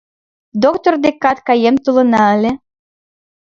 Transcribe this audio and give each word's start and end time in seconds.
Доктор 0.63 0.93
декат 1.03 1.37
каем 1.47 1.75
толына 1.83 2.21
ыле... 2.35 2.51